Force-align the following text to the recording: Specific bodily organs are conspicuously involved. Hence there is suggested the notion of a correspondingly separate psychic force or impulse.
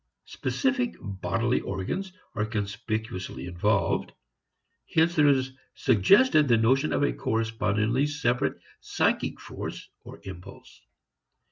Specific 0.25 0.95
bodily 0.99 1.59
organs 1.61 2.11
are 2.33 2.43
conspicuously 2.47 3.45
involved. 3.45 4.13
Hence 4.91 5.15
there 5.15 5.27
is 5.27 5.51
suggested 5.75 6.47
the 6.47 6.57
notion 6.57 6.91
of 6.91 7.03
a 7.03 7.13
correspondingly 7.13 8.07
separate 8.07 8.59
psychic 8.79 9.39
force 9.39 9.87
or 10.03 10.19
impulse. 10.23 10.81